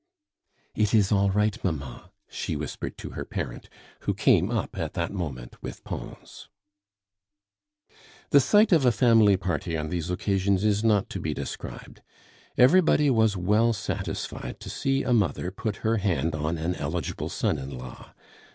"It 0.73 0.95
is 0.95 1.11
all 1.11 1.29
right, 1.29 1.63
mamma," 1.63 2.09
she 2.27 2.55
whispered 2.55 2.97
to 2.97 3.11
her 3.11 3.23
parent, 3.23 3.69
who 3.99 4.15
came 4.15 4.49
up 4.49 4.75
at 4.75 4.93
that 4.93 5.13
moment 5.13 5.61
with 5.61 5.83
Pons. 5.83 6.49
The 8.31 8.39
sight 8.39 8.71
of 8.71 8.83
a 8.83 8.91
family 8.91 9.37
party 9.37 9.77
on 9.77 9.89
these 9.89 10.09
occasions 10.09 10.63
is 10.63 10.83
not 10.83 11.07
to 11.11 11.19
be 11.19 11.35
described. 11.35 12.01
Everybody 12.57 13.11
was 13.11 13.37
well 13.37 13.73
satisfied 13.73 14.59
to 14.61 14.71
see 14.71 15.03
a 15.03 15.13
mother 15.13 15.51
put 15.51 15.75
her 15.85 15.97
hand 15.97 16.33
on 16.33 16.57
an 16.57 16.73
eligible 16.73 17.29
son 17.29 17.59
in 17.59 17.69
law. 17.77 18.11